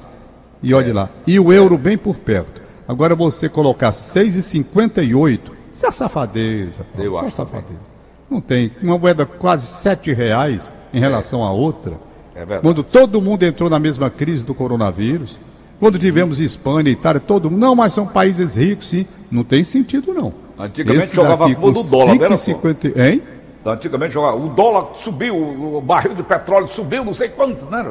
[0.61, 1.09] E olhe lá.
[1.25, 2.66] E o euro bem por perto.
[2.87, 5.39] Agora você colocar 6,58,
[5.73, 6.85] isso é safadeza.
[6.97, 7.97] Eu isso acho é safadeza.
[8.29, 8.71] Não tem.
[8.81, 11.47] Uma moeda quase sete reais em relação é.
[11.47, 11.93] a outra.
[12.33, 12.61] É verdade.
[12.61, 15.39] Quando todo mundo entrou na mesma crise do coronavírus,
[15.79, 17.59] quando tivemos Espanha, Itália, todo mundo.
[17.59, 19.05] Não, mas são países ricos, sim.
[19.29, 20.33] Não tem sentido, não.
[20.57, 22.37] Antigamente Esse jogava com do dólar, 5, né?
[22.37, 22.87] 50...
[22.99, 23.21] Hein?
[23.65, 24.37] Antigamente jogava.
[24.37, 27.85] O dólar subiu, o barril de petróleo subiu, não sei quanto, né?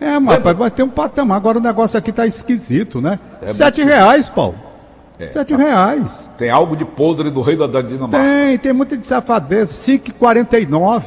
[0.00, 0.54] É, mas Lembra?
[0.54, 1.36] vai ter um patamar.
[1.36, 3.18] Agora o negócio aqui tá esquisito, né?
[3.40, 3.92] É Sete muito...
[3.92, 4.56] reais, Paulo.
[5.18, 5.62] É, Sete tá.
[5.62, 6.30] reais.
[6.36, 8.18] Tem algo de podre do rei da Dinamarca.
[8.18, 9.72] Tem, tem muita de safadeza.
[9.72, 11.02] 5,49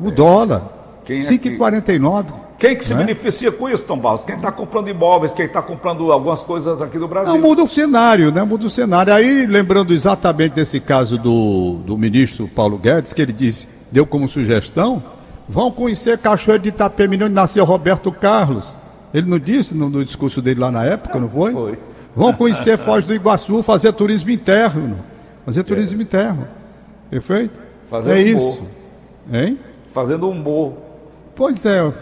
[0.00, 0.10] o é.
[0.10, 0.62] dólar.
[1.06, 2.26] 5,49.
[2.40, 3.00] É quem que se né?
[3.00, 4.24] beneficia com isso, Tom Barros?
[4.24, 7.32] Quem está comprando imóveis, quem está comprando algumas coisas aqui do Brasil.
[7.32, 8.42] Não, muda o cenário, né?
[8.42, 9.12] Muda o cenário.
[9.12, 14.28] Aí, lembrando exatamente desse caso do, do ministro Paulo Guedes, que ele disse, deu como
[14.28, 15.02] sugestão,
[15.48, 18.76] vão conhecer Cachoeiro de Itapemirim, onde nasceu Roberto Carlos.
[19.12, 21.52] Ele não disse no, no, discurso dele lá na época, não foi?
[21.52, 21.78] Foi.
[22.16, 24.98] Vão conhecer Foz do Iguaçu, fazer turismo interno.
[25.44, 26.02] Fazer turismo é.
[26.02, 26.48] interno.
[27.10, 27.58] Perfeito?
[27.88, 28.62] Fazendo é isso.
[29.32, 29.58] Hein?
[29.92, 30.78] Fazendo um morro.
[31.36, 31.92] Pois é, o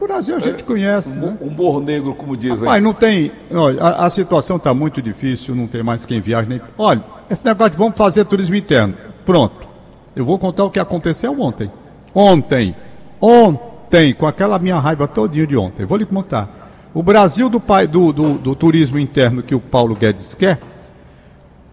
[0.00, 1.18] Brasil a gente conhece.
[1.18, 1.38] Um, né?
[1.42, 2.66] um morro negro, como dizem.
[2.66, 3.30] Mas não tem.
[3.50, 6.60] Olha, a, a situação está muito difícil, não tem mais quem viaje nem.
[6.78, 8.94] Olha, esse negócio de vamos fazer turismo interno.
[9.24, 9.68] Pronto.
[10.16, 11.70] Eu vou contar o que aconteceu ontem.
[12.14, 12.74] Ontem.
[13.20, 15.84] Ontem, com aquela minha raiva todinha de ontem.
[15.84, 16.60] Vou lhe contar.
[16.92, 20.58] O Brasil do, pai, do, do, do turismo interno que o Paulo Guedes quer.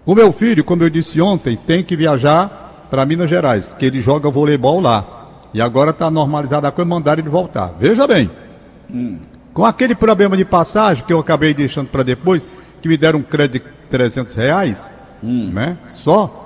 [0.06, 4.00] O meu filho, como eu disse ontem, tem que viajar para Minas Gerais, que ele
[4.00, 5.50] joga voleibol lá.
[5.54, 7.74] E agora está normalizada a coisa, mandaram ele voltar.
[7.80, 8.30] Veja bem.
[8.90, 9.18] Hum.
[9.54, 12.46] Com aquele problema de passagem que eu acabei deixando para depois,
[12.82, 14.92] que me deram um crédito de 300 reais,
[15.24, 15.52] hum.
[15.52, 15.78] né?
[15.88, 16.44] Só.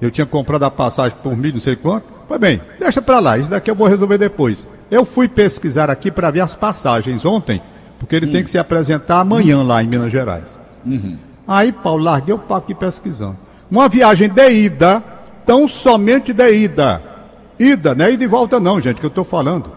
[0.00, 2.17] Eu tinha comprado a passagem por mil, não sei quanto.
[2.28, 4.66] Pois bem, deixa para lá, isso daqui eu vou resolver depois.
[4.90, 7.60] Eu fui pesquisar aqui para ver as passagens ontem,
[7.98, 8.30] porque ele hum.
[8.30, 10.58] tem que se apresentar amanhã lá em Minas Gerais.
[10.84, 11.18] Uhum.
[11.46, 13.38] Aí, Paulo, larguei o pau aqui pesquisando.
[13.70, 15.02] Uma viagem de ida,
[15.46, 17.02] tão somente de ida,
[17.58, 19.72] Ida, não é ida e volta não, gente, que eu estou falando.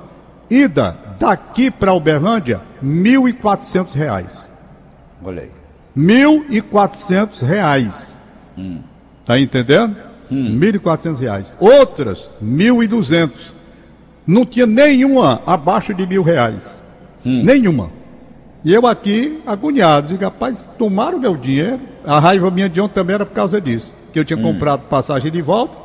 [0.50, 4.50] Ida, daqui para Uberlândia, 1.400 reais.
[5.24, 5.52] Olha aí.
[5.98, 8.16] 1.400 reais.
[8.58, 8.82] Hum.
[9.26, 9.96] Tá entendendo?
[10.32, 10.58] Hum.
[10.60, 11.54] 1.400 reais.
[11.60, 13.30] Outras, R$ 1.200.
[14.26, 16.82] Não tinha nenhuma abaixo de mil reais.
[17.24, 17.89] Nenhuma.
[18.63, 21.80] E eu aqui, agoniado, digo, rapaz, tomaram meu dinheiro.
[22.06, 23.94] A raiva minha de ontem também era por causa disso.
[24.13, 25.78] Que eu tinha comprado passagem de volta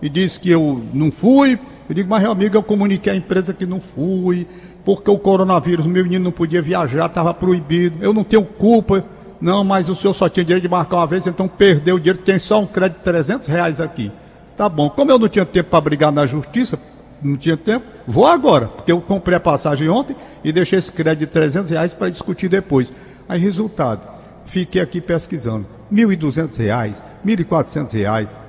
[0.00, 1.58] e disse que eu não fui.
[1.88, 4.46] Eu digo, mas meu amigo, eu comuniquei à empresa que não fui,
[4.84, 7.98] porque o coronavírus, meu menino não podia viajar, estava proibido.
[8.00, 9.04] Eu não tenho culpa.
[9.40, 12.18] Não, mas o senhor só tinha direito de marcar uma vez, então perdeu o dinheiro,
[12.18, 14.12] tem só um crédito de 300 reais aqui.
[14.56, 14.90] Tá bom.
[14.90, 16.78] Como eu não tinha tempo para brigar na justiça,
[17.22, 21.20] não tinha tempo, vou agora, porque eu comprei a passagem ontem e deixei esse crédito
[21.20, 22.92] de 300 reais para discutir depois.
[23.28, 24.06] Aí, resultado,
[24.44, 25.66] fiquei aqui pesquisando.
[25.90, 27.92] R$ 1.200, R$ 1.400,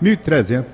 [0.02, 0.66] R$ 1.300.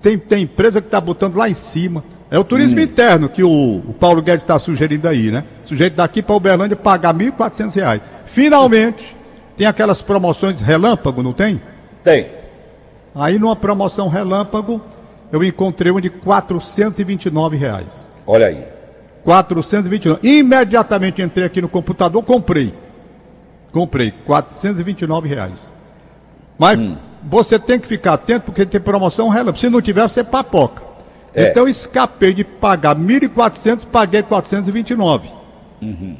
[0.00, 2.04] Tem, tem empresa que está botando lá em cima.
[2.30, 5.44] É o turismo interno que o, o Paulo Guedes está sugerindo aí, né?
[5.62, 8.02] Sujeito daqui para Uberlândia pagar 1.400 reais.
[8.26, 9.16] Finalmente,
[9.56, 11.60] tem aquelas promoções relâmpago, não tem?
[12.02, 12.30] Tem.
[13.14, 14.80] Aí numa promoção relâmpago,
[15.30, 18.10] eu encontrei um de 429 reais.
[18.26, 18.64] Olha aí.
[19.24, 20.20] 429.
[20.22, 22.74] Imediatamente entrei aqui no computador, comprei.
[23.72, 25.72] Comprei, 429 reais.
[26.58, 26.78] Mas
[27.22, 29.58] você tem que ficar atento porque tem promoção relâmpago.
[29.58, 30.82] Se não tiver, você papoca.
[31.34, 31.48] É.
[31.48, 35.28] Então eu escapei de pagar 1.400, paguei 429.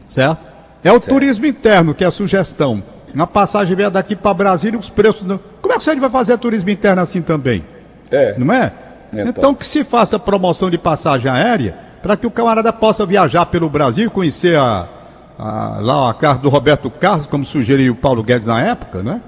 [0.08, 0.52] Certo?
[0.82, 2.82] É o turismo interno que é a sugestão.
[3.14, 5.22] Na passagem veio daqui para Brasília, os preços.
[5.22, 5.38] Não...
[5.62, 7.64] Como é que você vai fazer turismo interno assim também?
[8.10, 8.34] É.
[8.38, 8.72] Não é?
[9.12, 9.28] Então.
[9.28, 13.70] Então, que se faça promoção de passagem aérea para que o camarada possa viajar pelo
[13.70, 14.88] Brasil, conhecer a,
[15.38, 19.20] a- lá a casa do Roberto Carlos, como sugeriu o Paulo Guedes na época, né?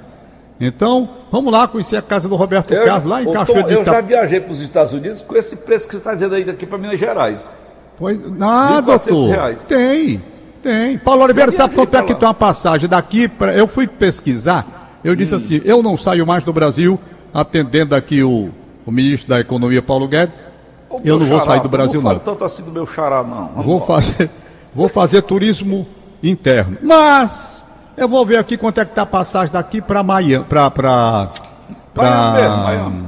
[0.60, 3.84] Então, vamos lá conhecer a casa do Roberto Eu, Carlos, lá em Cachoeira de eu
[3.84, 6.64] já viajei para os Estados Unidos com esse preço que você está dizendo aí daqui
[6.66, 7.54] para Minas Gerais.
[7.98, 9.58] Pois, ah, 1.400 doutor, reais.
[9.68, 10.22] tem,
[10.66, 10.98] tem.
[10.98, 13.28] Paulo Oliveira, sabe quanto é que tem uma passagem daqui?
[13.28, 13.54] Pra...
[13.54, 15.36] Eu fui pesquisar, eu disse Hum.
[15.36, 16.98] assim, eu não saio mais do Brasil,
[17.32, 18.50] atendendo aqui o,
[18.84, 20.46] o ministro da Economia, Paulo Guedes,
[20.90, 22.12] Ô, eu não vou xará, sair do Brasil, não.
[22.14, 22.18] não.
[22.18, 23.48] tanto assim do meu xará, não.
[23.48, 24.30] Vamos Vou fazer,
[24.74, 25.86] vou fazer turismo
[26.22, 26.78] interno.
[26.82, 27.64] Mas
[27.96, 31.30] eu vou ver aqui quanto é que tá a passagem daqui para Miami, para para.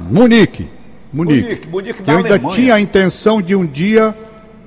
[0.09, 0.67] Munique.
[1.11, 1.41] Munique.
[1.43, 2.55] Munique, Munique eu ainda Alemanha.
[2.55, 4.15] tinha a intenção de um dia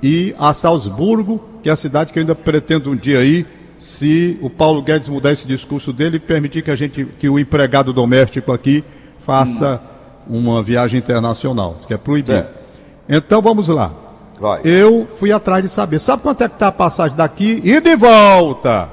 [0.03, 3.47] ir a Salzburgo, que é a cidade que eu ainda pretendo um dia ir,
[3.79, 7.39] se o Paulo Guedes mudar esse discurso dele e permitir que a gente que o
[7.39, 8.85] empregado doméstico aqui
[9.21, 9.81] faça
[10.27, 12.33] uma viagem internacional, que é proibido.
[12.39, 12.63] Certo.
[13.09, 13.93] Então vamos lá.
[14.39, 14.61] Vai.
[14.65, 15.99] Eu fui atrás de saber.
[15.99, 18.89] Sabe quanto é que tá a passagem daqui e de volta?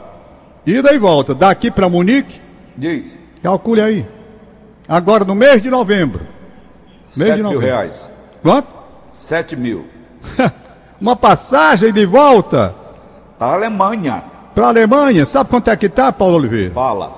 [0.66, 1.34] Ida e volta.
[1.34, 2.40] Daqui para Munique,
[2.78, 3.18] Diz.
[3.42, 4.06] calcule aí.
[4.88, 6.22] Agora no mês de novembro.
[7.16, 7.66] Mês 7 de mil novembro.
[7.66, 8.12] reais.
[8.42, 8.68] Quanto?
[9.14, 9.86] 7 mil.
[11.00, 12.76] Uma passagem de volta
[13.40, 14.24] Da Alemanha.
[14.54, 15.26] para Alemanha.
[15.26, 16.74] Sabe quanto é que tá, Paulo Oliveira?
[16.74, 17.18] Fala.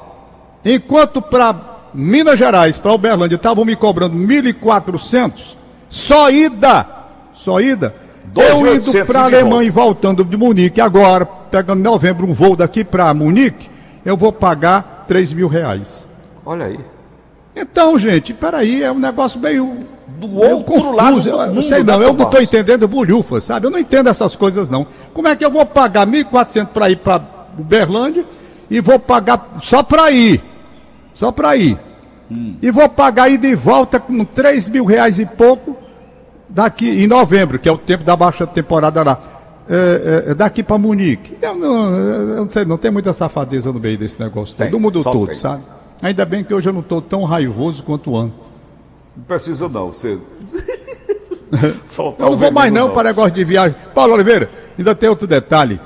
[0.63, 1.55] Enquanto para
[1.93, 5.55] Minas Gerais, para Uberlândia, estavam me cobrando 1.400,
[5.89, 6.85] só ida,
[7.33, 7.93] só ida.
[8.35, 12.33] Eu 2.800 indo para e Alemanha e voltando de Munique agora, pegando em novembro um
[12.33, 13.69] voo daqui para Munique,
[14.05, 16.07] eu vou pagar 3 mil reais.
[16.45, 16.79] Olha aí.
[17.55, 19.85] Então, gente, peraí, é um negócio meio.
[20.21, 22.87] Do meio outro lado do Eu, eu mundo, sei né, não, eu não estou entendendo
[22.87, 23.65] bolhufa, sabe?
[23.65, 24.85] Eu não entendo essas coisas não.
[25.15, 27.23] Como é que eu vou pagar 1.400 para ir para
[27.57, 28.23] Uberlândia
[28.69, 30.39] e vou pagar só para ir?
[31.11, 31.75] Só para ir.
[32.29, 32.55] Hum.
[32.61, 35.75] E vou pagar ida e volta com 3 mil reais e pouco
[36.47, 39.19] daqui em novembro, que é o tempo da baixa temporada lá.
[39.67, 41.35] É, é, é daqui para Munique.
[41.41, 44.71] Eu não, eu não sei, não tem muita safadeza no meio desse negócio todo, Tem,
[44.71, 45.35] do mundo todo, tem.
[45.35, 45.63] sabe?
[45.99, 48.51] Ainda bem que hoje eu não estou tão raivoso quanto antes.
[49.15, 49.87] Não precisa não.
[49.87, 50.17] Você.
[51.87, 53.75] Soltar Eu não vou mais veneno, não para negócio de viagem.
[53.93, 55.79] Paulo Oliveira, ainda tem outro detalhe,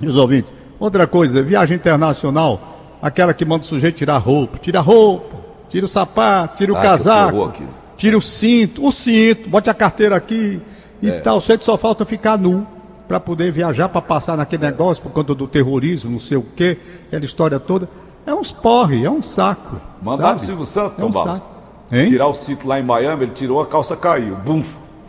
[0.00, 0.52] os ouvintes.
[0.78, 4.58] Outra coisa, viagem internacional, aquela que manda o sujeito tirar roupa.
[4.58, 5.36] Tira a roupa,
[5.68, 7.52] tira o sapato, tira o Ah, casaco,
[7.96, 10.60] tira o cinto, o cinto, bote a carteira aqui
[11.02, 11.38] e tal.
[11.38, 12.66] O sujeito só falta ficar nu
[13.06, 16.78] para poder viajar, para passar naquele negócio por conta do terrorismo, não sei o quê,
[17.08, 17.88] aquela história toda.
[18.24, 19.80] É uns porre, é um saco.
[20.00, 20.38] Mandaram o?
[20.38, 21.59] Silvio Santos, é um saco.
[21.92, 22.08] Hein?
[22.08, 24.36] Tirar o cinto lá em Miami, ele tirou, a calça caiu.
[24.36, 24.62] Bum.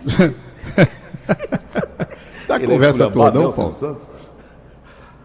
[2.37, 3.73] Você dá Ele é conversa esculhambado, toda, não, Paulo?
[3.73, 4.07] Santos?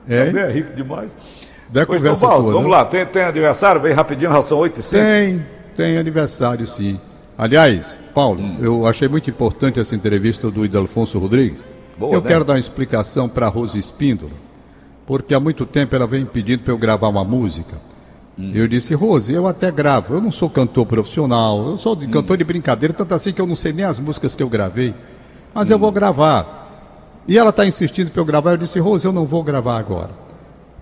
[0.08, 1.16] É, Também é rico demais.
[1.68, 2.56] dá Pois, conversa Tom Barros, toda.
[2.58, 2.84] vamos lá.
[2.84, 3.80] Tem, tem aniversário?
[3.80, 5.02] Vem rapidinho, ração 8 e 5.
[5.02, 6.98] Tem, tem aniversário sim.
[7.38, 8.58] Aliás, Paulo, Hum.
[8.60, 11.62] eu achei muito importante essa entrevista do Idelfonso Rodrigues.
[11.98, 12.28] Boa, eu né?
[12.28, 14.32] quero dar uma explicação para a Rose Espíndola,
[15.06, 17.76] porque há muito tempo ela vem pedindo para eu gravar uma música.
[18.38, 18.52] Hum.
[18.54, 22.36] Eu disse, Rose, eu até gravo, eu não sou cantor profissional, eu sou de- cantor
[22.36, 24.94] de brincadeira, tanto assim que eu não sei nem as músicas que eu gravei,
[25.54, 25.74] mas Hum.
[25.74, 26.64] eu vou gravar.
[27.26, 30.10] E ela está insistindo para eu gravar, eu disse, Rose, eu não vou gravar agora.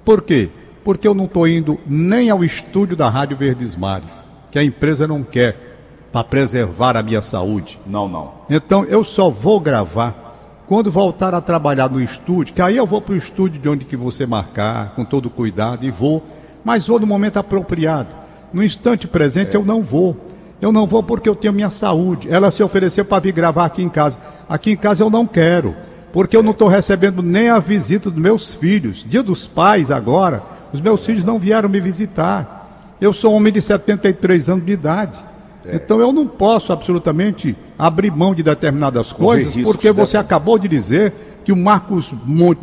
[0.04, 0.50] Por quê?
[0.82, 5.06] Porque eu não estou indo nem ao estúdio da Rádio Verdes Mares, que a empresa
[5.06, 5.72] não quer,
[6.12, 7.80] para preservar a minha saúde.
[7.86, 8.32] Não, não.
[8.50, 13.00] Então eu só vou gravar quando voltar a trabalhar no estúdio, que aí eu vou
[13.00, 16.22] para o estúdio de onde que você marcar, com todo cuidado, e vou,
[16.64, 18.14] mas vou no momento apropriado.
[18.52, 20.16] No instante presente eu não vou.
[20.60, 22.30] Eu não vou porque eu tenho minha saúde.
[22.30, 24.18] Ela se ofereceu para vir gravar aqui em casa.
[24.48, 25.74] Aqui em casa eu não quero,
[26.12, 29.04] porque eu não estou recebendo nem a visita dos meus filhos.
[29.06, 32.94] Dia dos pais agora, os meus filhos não vieram me visitar.
[33.00, 35.18] Eu sou um homem de 73 anos de idade.
[35.66, 35.76] É.
[35.76, 41.12] Então eu não posso absolutamente abrir mão de determinadas coisas, porque você acabou de dizer
[41.44, 42.12] que o Marcos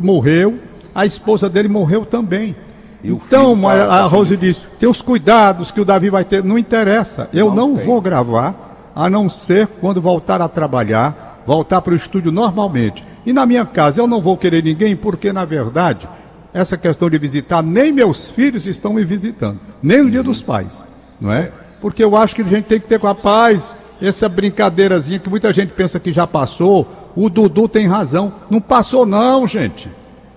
[0.00, 0.58] morreu,
[0.94, 2.56] a esposa dele morreu também.
[3.02, 6.42] Então, a, a Rose disse: tem os cuidados que o Davi vai ter.
[6.44, 11.80] Não interessa, eu não, não vou gravar, a não ser quando voltar a trabalhar, voltar
[11.82, 13.04] para o estúdio normalmente.
[13.26, 16.08] E na minha casa eu não vou querer ninguém, porque na verdade,
[16.52, 20.10] essa questão de visitar, nem meus filhos estão me visitando, nem no uhum.
[20.10, 20.84] dia dos pais,
[21.20, 21.52] não é?
[21.82, 25.28] porque eu acho que a gente tem que ter com a paz essa brincadeirazinha que
[25.28, 26.88] muita gente pensa que já passou.
[27.16, 28.32] O Dudu tem razão.
[28.48, 29.90] Não passou, não, gente.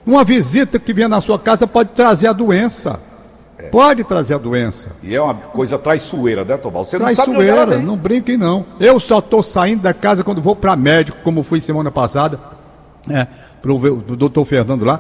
[0.06, 3.00] Uma visita que vem na sua casa pode trazer a doença.
[3.58, 3.63] É.
[3.63, 4.91] Pode trazer a doença.
[5.02, 6.89] E é uma coisa traiçoeira, né, Tomás?
[6.89, 8.65] Você traiçoeira, não sabe não brinquem não.
[8.80, 12.39] Eu só estou saindo da casa quando vou para médico, como fui semana passada,
[13.10, 13.26] é,
[13.62, 15.00] para o doutor Fernando lá.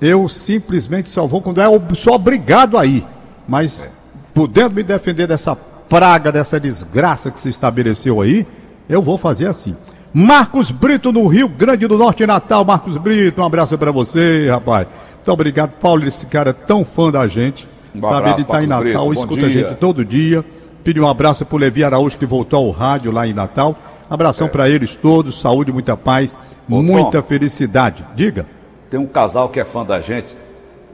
[0.00, 3.06] Eu simplesmente só vou quando é, sou obrigado a ir.
[3.48, 3.90] Mas, é.
[4.34, 5.56] podendo me defender dessa
[5.88, 8.46] praga, dessa desgraça que se estabeleceu aí,
[8.88, 9.76] eu vou fazer assim.
[10.16, 12.64] Marcos Brito no Rio Grande do Norte, Natal.
[12.64, 14.86] Marcos Brito, um abraço para você, rapaz.
[15.16, 17.66] Muito obrigado, Paulo, esse cara é tão fã da gente.
[17.92, 20.44] Um sabe, abraço, ele está em Natal, Brito, escuta a gente todo dia.
[20.84, 23.76] Pedi um abraço para o Levi Araújo, que voltou ao rádio lá em Natal.
[24.08, 24.50] Abração é.
[24.50, 28.04] para eles todos, saúde, muita paz, muita Tom, felicidade.
[28.14, 28.46] Diga.
[28.88, 30.38] Tem um casal que é fã da gente,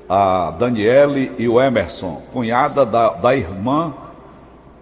[0.08, 3.92] a Daniele e o Emerson, cunhada da, da irmã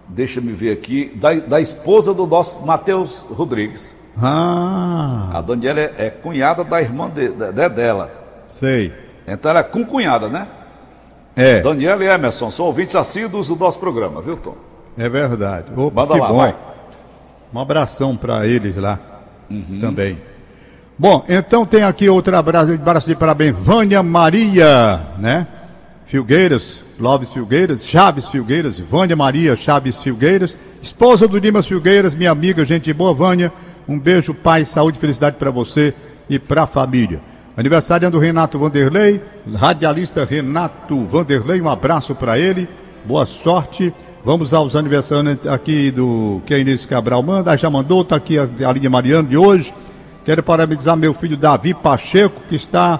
[0.07, 3.98] deixa-me ver aqui, da, da esposa do nosso Matheus Rodrigues.
[4.21, 5.29] Ah.
[5.33, 8.11] A Daniela é, é cunhada da irmã de, de, de, dela.
[8.47, 8.93] Sei.
[9.27, 10.47] Então ela é com cunhada, né?
[11.35, 11.61] É.
[11.61, 14.55] Daniela e Emerson são ouvintes assíduos do nosso programa, viu, Tom?
[14.97, 15.67] É verdade.
[15.75, 16.37] Opa, Manda que lá, bom.
[16.37, 16.55] Vai.
[17.53, 18.99] Um abração para eles lá
[19.49, 19.79] uhum.
[19.79, 20.17] também.
[20.97, 23.55] Bom, então tem aqui outro abraço, abraço de parabéns.
[23.55, 25.47] Vânia Maria, né?
[26.05, 32.65] Filgueiras, Lopes Filgueiras, Chaves Filgueiras, Vânia Maria Chaves Filgueiras, esposa do Dimas Filgueiras, minha amiga,
[32.65, 33.53] gente boa, Vânia.
[33.89, 35.95] Um beijo, paz, saúde e felicidade para você
[36.29, 37.19] e para a família.
[37.57, 39.19] Aniversário do Renato Vanderlei,
[39.55, 42.69] radialista Renato Vanderlei, um abraço para ele,
[43.03, 43.91] boa sorte.
[44.23, 48.43] Vamos aos aniversários aqui do que a Inês Cabral manda, já mandou, está aqui a,
[48.43, 49.73] a linha Mariano de hoje.
[50.23, 52.99] Quero parabenizar meu filho Davi Pacheco, que está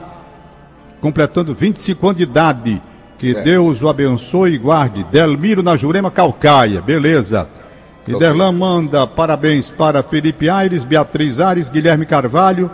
[0.99, 2.81] completando 25 anos de idade.
[3.15, 3.45] Que certo.
[3.45, 5.03] Deus o abençoe e guarde.
[5.03, 7.47] Delmiro na Jurema Calcaia, beleza.
[8.09, 8.17] E.
[8.17, 12.71] Derlan manda parabéns para Felipe Aires, Beatriz Ares, Guilherme Carvalho,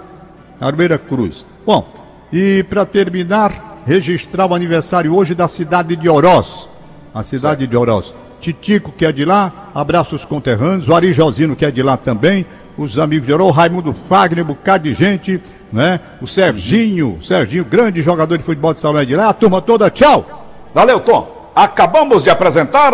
[0.62, 1.46] Armeira Cruz.
[1.66, 1.86] Bom,
[2.32, 6.70] e para terminar, registrar o aniversário hoje da cidade de Oroz.
[7.14, 7.70] A cidade certo.
[7.70, 8.14] de Oroz.
[8.40, 12.46] Titico, que é de lá, abraços conterrâneos, o Ari Josino, que é de lá também,
[12.78, 16.00] os amigos de Oroz, Raimundo Fagner, um bocado de gente, né?
[16.22, 20.48] O Serginho, Serginho, grande jogador de futebol de salão de lá, a turma toda, tchau!
[20.74, 21.52] Valeu, Tom!
[21.54, 22.94] Acabamos de apresentar.